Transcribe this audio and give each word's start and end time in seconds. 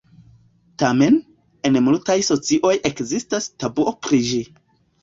Tamen, 0.83 1.19
en 1.71 1.79
multaj 1.89 2.17
socioj 2.31 2.75
ekzistas 2.93 3.53
tabuo 3.63 3.97
pri 4.09 4.27
ĝi. 4.33 4.47